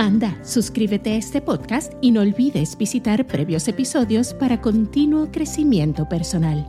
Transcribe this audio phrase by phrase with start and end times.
[0.00, 6.66] Anda, suscríbete a este podcast y no olvides visitar previos episodios para continuo crecimiento personal.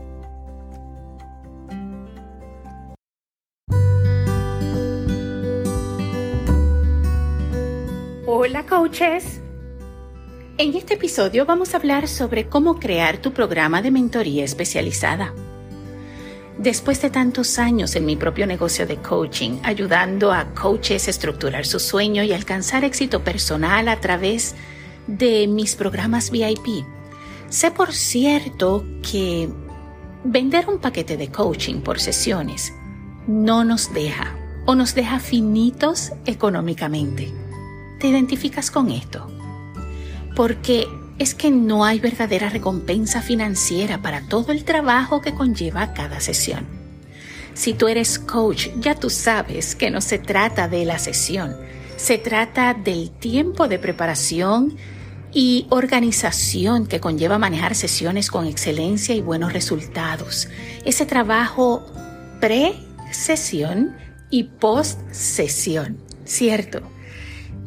[8.27, 9.39] Hola coaches.
[10.57, 15.33] En este episodio vamos a hablar sobre cómo crear tu programa de mentoría especializada.
[16.57, 21.65] Después de tantos años en mi propio negocio de coaching, ayudando a coaches a estructurar
[21.65, 24.55] su sueño y alcanzar éxito personal a través
[25.07, 26.85] de mis programas VIP,
[27.49, 29.49] sé por cierto que
[30.23, 32.73] vender un paquete de coaching por sesiones
[33.27, 37.33] no nos deja o nos deja finitos económicamente.
[37.99, 39.27] ¿Te identificas con esto?
[40.35, 40.87] Porque
[41.21, 46.65] es que no hay verdadera recompensa financiera para todo el trabajo que conlleva cada sesión.
[47.53, 51.55] Si tú eres coach, ya tú sabes que no se trata de la sesión,
[51.95, 54.77] se trata del tiempo de preparación
[55.31, 60.49] y organización que conlleva manejar sesiones con excelencia y buenos resultados.
[60.85, 61.85] Ese trabajo
[62.39, 63.95] pre-sesión
[64.31, 66.81] y post-sesión, ¿cierto?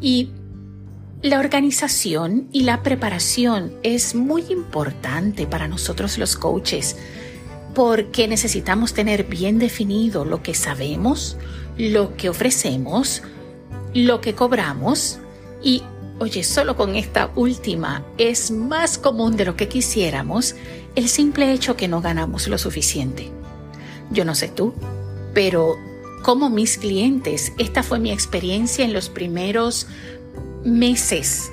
[0.01, 0.31] Y
[1.25, 6.99] la organización y la preparación es muy importante para nosotros los coaches
[7.75, 11.39] porque necesitamos tener bien definido lo que sabemos,
[11.79, 13.23] lo que ofrecemos,
[13.95, 15.19] lo que cobramos
[15.63, 15.83] y,
[16.19, 20.55] oye, solo con esta última es más común de lo que quisiéramos
[20.95, 23.31] el simple hecho que no ganamos lo suficiente.
[24.11, 24.75] Yo no sé tú,
[25.33, 25.79] pero
[26.23, 29.87] como mis clientes, esta fue mi experiencia en los primeros
[30.65, 31.53] meses,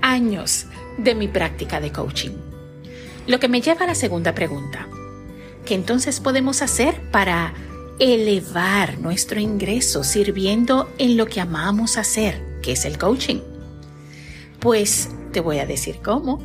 [0.00, 0.66] años
[0.98, 2.32] de mi práctica de coaching.
[3.26, 4.88] Lo que me lleva a la segunda pregunta.
[5.64, 7.54] ¿Qué entonces podemos hacer para
[7.98, 13.40] elevar nuestro ingreso sirviendo en lo que amamos hacer, que es el coaching?
[14.58, 16.40] Pues te voy a decir cómo.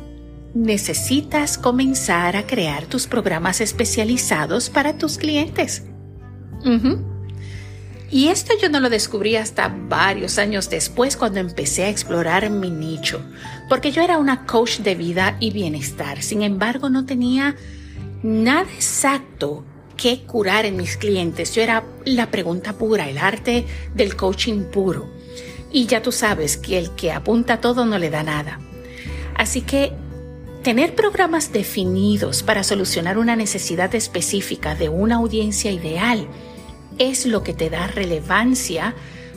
[0.54, 5.84] Necesitas comenzar a crear tus programas especializados para tus clientes.
[8.10, 12.70] Y esto yo no lo descubrí hasta varios años después cuando empecé a explorar mi
[12.70, 13.20] nicho,
[13.68, 16.22] porque yo era una coach de vida y bienestar.
[16.22, 17.56] Sin embargo, no tenía
[18.22, 19.64] nada exacto
[19.96, 21.54] que curar en mis clientes.
[21.54, 25.10] Yo era la pregunta pura, el arte del coaching puro.
[25.70, 28.58] Y ya tú sabes que el que apunta todo no le da nada.
[29.34, 29.92] Así que
[30.62, 36.26] tener programas definidos para solucionar una necesidad específica de una audiencia ideal
[36.98, 38.94] es lo que te da relevancia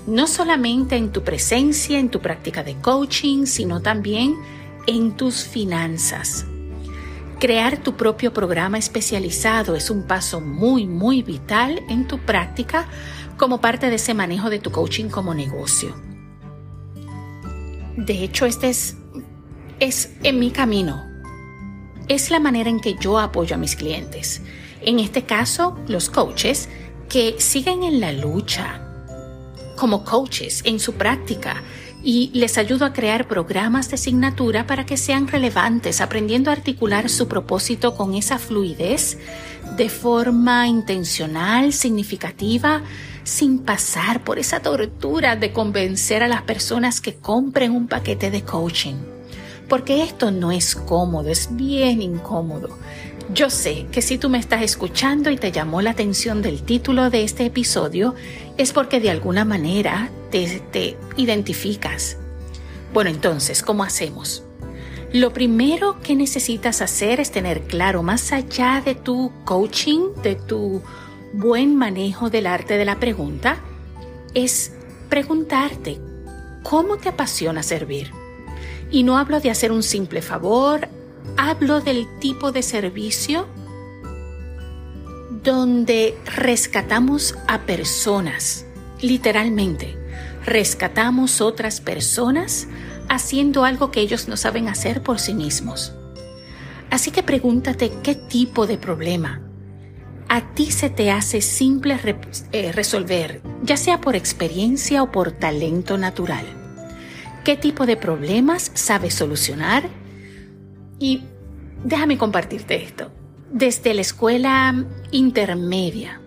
[0.07, 4.35] no solamente en tu presencia, en tu práctica de coaching, sino también
[4.87, 6.45] en tus finanzas.
[7.39, 12.87] Crear tu propio programa especializado es un paso muy, muy vital en tu práctica
[13.37, 15.95] como parte de ese manejo de tu coaching como negocio.
[17.97, 18.97] De hecho, este es,
[19.79, 21.03] es en mi camino.
[22.07, 24.41] Es la manera en que yo apoyo a mis clientes.
[24.81, 26.69] En este caso, los coaches
[27.11, 28.79] que siguen en la lucha
[29.75, 31.61] como coaches en su práctica
[32.01, 37.09] y les ayudo a crear programas de asignatura para que sean relevantes, aprendiendo a articular
[37.09, 39.17] su propósito con esa fluidez
[39.75, 42.81] de forma intencional, significativa,
[43.25, 48.43] sin pasar por esa tortura de convencer a las personas que compren un paquete de
[48.43, 48.95] coaching.
[49.67, 52.77] Porque esto no es cómodo, es bien incómodo.
[53.29, 57.09] Yo sé que si tú me estás escuchando y te llamó la atención del título
[57.09, 58.15] de este episodio,
[58.57, 62.17] es porque de alguna manera te, identificas.
[62.93, 64.43] Bueno, entonces, ¿cómo hacemos?
[65.13, 70.81] Lo primero que necesitas hacer es tener claro, más allá de tu coaching, de tu
[71.33, 73.57] buen manejo del arte de la pregunta,
[74.33, 74.73] es
[75.09, 75.99] preguntarte,
[76.63, 78.11] ¿cómo te apasiona servir?
[78.89, 80.87] Y no hablo de hacer un simple favor,
[81.37, 83.47] hablo del tipo de servicio
[85.43, 88.65] donde rescatamos a personas,
[89.01, 89.97] literalmente,
[90.45, 92.67] rescatamos otras personas
[93.09, 95.93] haciendo algo que ellos no saben hacer por sí mismos.
[96.89, 99.41] Así que pregúntate qué tipo de problema
[100.31, 101.99] a ti se te hace simple
[102.53, 106.45] eh, resolver, ya sea por experiencia o por talento natural.
[107.43, 109.89] ¿Qué tipo de problemas sabes solucionar
[111.01, 111.23] y
[111.83, 113.11] déjame compartirte esto.
[113.51, 116.21] Desde la escuela intermedia,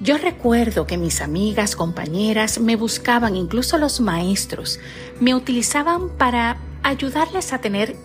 [0.00, 4.78] yo recuerdo que mis amigas, compañeras me buscaban, incluso los maestros,
[5.18, 7.96] me utilizaban para ayudarles a tener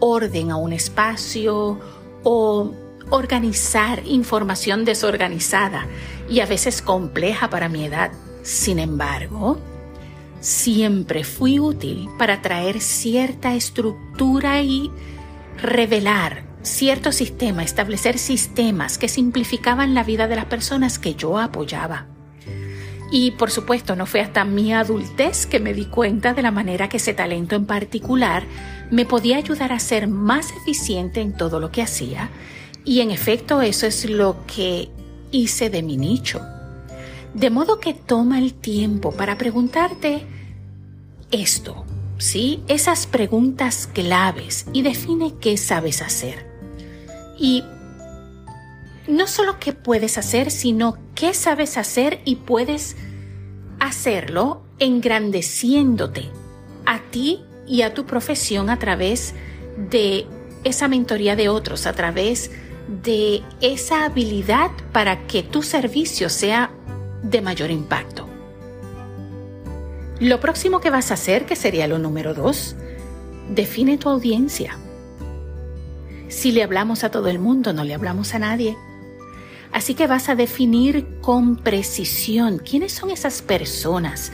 [0.00, 1.80] orden a un espacio
[2.22, 2.72] o
[3.10, 5.86] organizar información desorganizada
[6.28, 8.12] y a veces compleja para mi edad.
[8.42, 9.58] Sin embargo,
[10.40, 14.90] siempre fui útil para traer cierta estructura y
[15.64, 22.06] revelar cierto sistema, establecer sistemas que simplificaban la vida de las personas que yo apoyaba.
[23.10, 26.88] Y por supuesto, no fue hasta mi adultez que me di cuenta de la manera
[26.88, 28.44] que ese talento en particular
[28.90, 32.30] me podía ayudar a ser más eficiente en todo lo que hacía.
[32.84, 34.90] Y en efecto, eso es lo que
[35.30, 36.40] hice de mi nicho.
[37.34, 40.26] De modo que toma el tiempo para preguntarte
[41.30, 41.84] esto,
[42.18, 42.62] ¿sí?
[42.68, 46.46] Esas preguntas claves y define qué sabes hacer.
[47.38, 47.64] Y
[49.06, 52.96] no solo qué puedes hacer, sino qué sabes hacer y puedes
[53.80, 56.30] hacerlo engrandeciéndote
[56.86, 59.34] a ti y a tu profesión a través
[59.76, 60.26] de
[60.64, 62.50] esa mentoría de otros, a través
[63.02, 66.70] de esa habilidad para que tu servicio sea
[67.22, 68.33] de mayor impacto.
[70.20, 72.76] Lo próximo que vas a hacer, que sería lo número dos,
[73.48, 74.78] define tu audiencia.
[76.28, 78.76] Si le hablamos a todo el mundo, no le hablamos a nadie.
[79.72, 84.32] Así que vas a definir con precisión quiénes son esas personas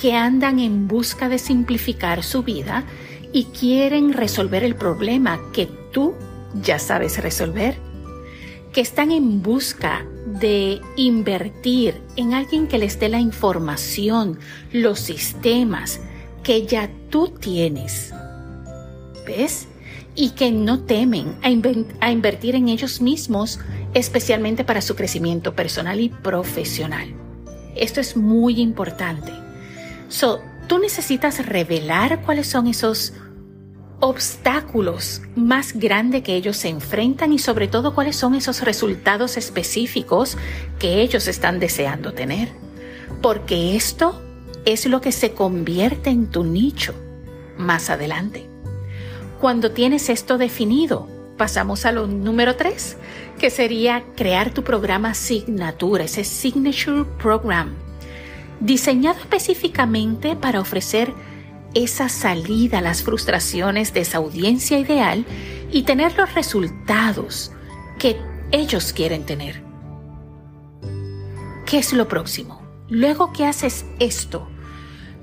[0.00, 2.84] que andan en busca de simplificar su vida
[3.32, 6.14] y quieren resolver el problema que tú
[6.54, 7.76] ya sabes resolver
[8.72, 14.38] que están en busca de invertir en alguien que les dé la información,
[14.72, 16.00] los sistemas
[16.42, 18.12] que ya tú tienes.
[19.26, 19.68] ¿Ves?
[20.14, 23.60] Y que no temen a, invertir en ellos mismos,
[23.94, 27.14] especialmente para su crecimiento personal y profesional.
[27.74, 29.32] Esto es muy importante.
[30.08, 33.14] So, tú necesitas revelar cuáles son esos
[34.04, 40.36] obstáculos más grandes que ellos se enfrentan y sobre todo cuáles son esos resultados específicos
[40.80, 42.48] que ellos están deseando tener.
[43.22, 44.20] Porque esto
[44.64, 46.96] es lo que se convierte en tu nicho
[47.56, 48.48] más adelante.
[49.40, 52.96] Cuando tienes esto definido, pasamos a lo número tres,
[53.38, 57.76] que sería crear tu programa signatura, ese Signature Program,
[58.58, 61.14] diseñado específicamente para ofrecer
[61.74, 65.24] esa salida a las frustraciones de esa audiencia ideal
[65.70, 67.52] y tener los resultados
[67.98, 68.16] que
[68.50, 69.62] ellos quieren tener.
[71.66, 72.60] ¿Qué es lo próximo?
[72.88, 74.46] Luego que haces esto,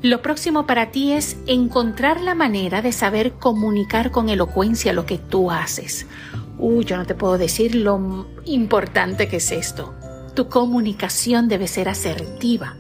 [0.01, 5.17] lo próximo para ti es encontrar la manera de saber comunicar con elocuencia lo que
[5.17, 6.07] tú haces.
[6.57, 9.93] Uy, yo no te puedo decir lo importante que es esto.
[10.35, 12.77] Tu comunicación debe ser asertiva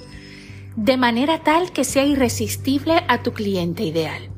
[0.81, 4.29] de manera tal que sea irresistible a tu cliente ideal.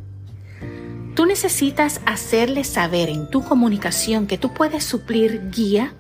[1.14, 5.94] Tú necesitas hacerle saber en tu comunicación que tú puedes suplir guía,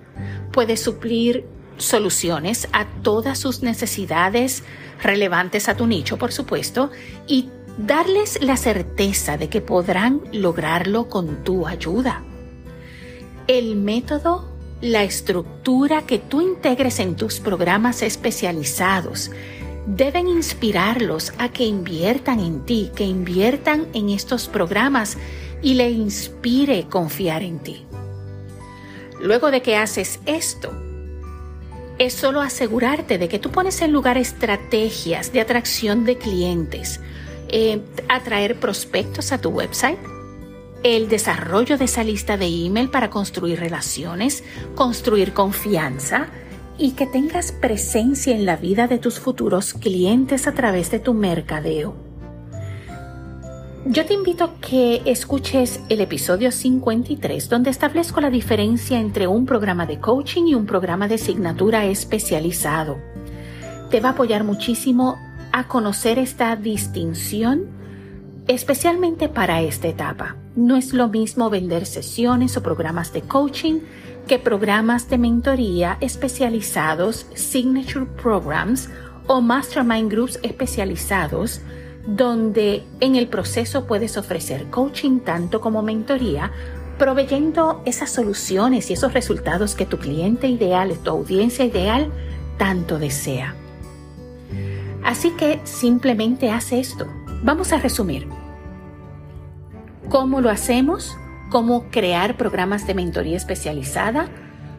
[0.51, 1.45] puedes suplir
[1.77, 4.63] soluciones a todas sus necesidades
[5.03, 6.89] relevantes a tu nicho, por supuesto,
[7.27, 12.23] y darles la certeza de que podrán lograrlo con tu ayuda.
[13.45, 14.49] El método,
[14.81, 19.29] la estructura que tú integres en tus programas especializados,
[19.85, 25.17] deben inspirarlos a que inviertan en ti, que inviertan en estos programas
[25.61, 27.85] y le inspire confiar en ti.
[29.19, 30.71] Luego de que haces esto,
[31.99, 36.99] es solo asegurarte de que tú pones en lugar estrategias de atracción de clientes,
[37.49, 39.99] eh, atraer prospectos a tu website,
[40.83, 46.27] el desarrollo de esa lista de email para construir relaciones, construir confianza,
[46.81, 51.13] y que tengas presencia en la vida de tus futuros clientes a través de tu
[51.13, 51.93] mercadeo.
[53.85, 59.45] Yo te invito a que escuches el episodio 53 donde establezco la diferencia entre un
[59.45, 62.97] programa de coaching y un programa de asignatura especializado.
[63.91, 65.19] Te va a apoyar muchísimo
[65.51, 67.67] a conocer esta distinción,
[68.47, 70.35] especialmente para esta etapa.
[70.55, 73.81] No es lo mismo vender sesiones o programas de coaching
[74.27, 78.89] que programas de mentoría especializados, signature programs
[79.27, 81.61] o mastermind groups especializados,
[82.05, 86.51] donde en el proceso puedes ofrecer coaching tanto como mentoría,
[86.97, 92.11] proveyendo esas soluciones y esos resultados que tu cliente ideal, tu audiencia ideal,
[92.57, 93.55] tanto desea.
[95.03, 97.07] Así que simplemente haz esto.
[97.43, 98.27] Vamos a resumir.
[100.09, 101.17] ¿Cómo lo hacemos?
[101.51, 104.29] Cómo crear programas de mentoría especializada.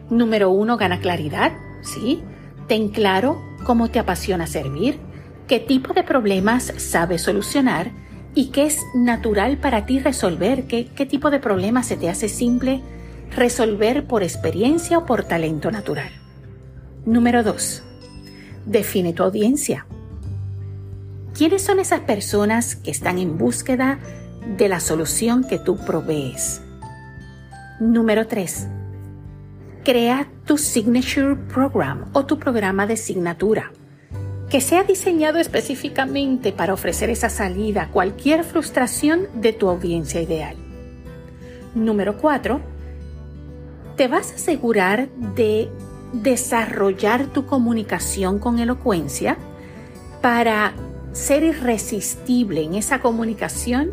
[0.09, 2.21] Número uno, gana claridad, ¿sí?
[2.67, 4.99] Ten claro cómo te apasiona servir,
[5.47, 7.91] qué tipo de problemas sabes solucionar
[8.35, 12.27] y qué es natural para ti resolver, qué, qué tipo de problemas se te hace
[12.27, 12.81] simple
[13.35, 16.09] resolver por experiencia o por talento natural.
[17.05, 17.83] Número 2.
[18.65, 19.85] Define tu audiencia.
[21.37, 23.99] ¿Quiénes son esas personas que están en búsqueda
[24.57, 26.62] de la solución que tú provees?
[27.79, 28.67] Número 3.
[29.83, 33.71] Crea tu Signature Program o tu programa de signatura
[34.49, 40.55] que sea diseñado específicamente para ofrecer esa salida a cualquier frustración de tu audiencia ideal.
[41.73, 42.61] Número 4.
[43.97, 45.71] Te vas a asegurar de
[46.13, 49.37] desarrollar tu comunicación con elocuencia
[50.21, 50.73] para
[51.13, 53.89] ser irresistible en esa comunicación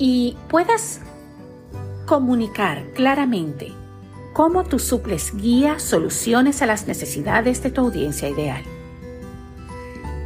[0.00, 1.00] y puedas
[2.06, 3.72] comunicar claramente
[4.32, 8.62] cómo tú suples guía, soluciones a las necesidades de tu audiencia ideal.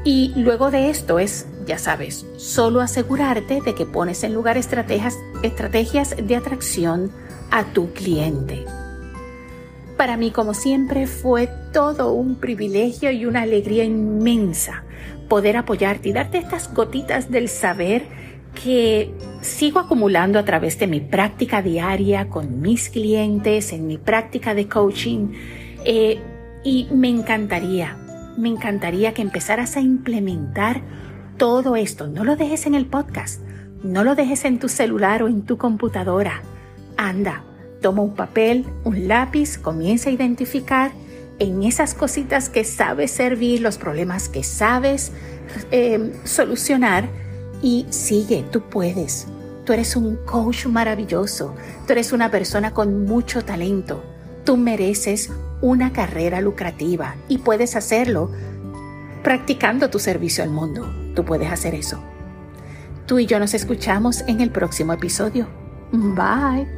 [0.05, 5.19] Y luego de esto es, ya sabes, solo asegurarte de que pones en lugar estrategias,
[5.43, 7.13] estrategias de atracción
[7.51, 8.65] a tu cliente.
[9.97, 14.85] Para mí, como siempre, fue todo un privilegio y una alegría inmensa
[15.29, 18.07] poder apoyarte y darte estas gotitas del saber
[18.63, 24.55] que sigo acumulando a través de mi práctica diaria con mis clientes, en mi práctica
[24.55, 25.33] de coaching.
[25.85, 26.19] Eh,
[26.65, 27.97] y me encantaría
[28.39, 30.83] me encantaría que empezaras a implementar
[31.37, 32.07] todo esto.
[32.07, 33.43] No lo dejes en el podcast,
[33.83, 36.43] no lo dejes en tu celular o en tu computadora.
[36.97, 37.45] Anda,
[37.83, 40.93] toma un papel, un lápiz, comienza a identificar
[41.41, 45.13] en esas cositas que sabes servir, los problemas que sabes
[45.71, 47.09] eh, solucionar
[47.63, 49.27] y sigue, tú puedes.
[49.65, 51.55] Tú eres un coach maravilloso,
[51.87, 54.03] tú eres una persona con mucho talento,
[54.45, 58.31] tú mereces una carrera lucrativa y puedes hacerlo
[59.23, 60.89] practicando tu servicio al mundo.
[61.15, 62.03] Tú puedes hacer eso.
[63.07, 65.49] Tú y yo nos escuchamos en el próximo episodio.
[65.93, 66.78] Bye.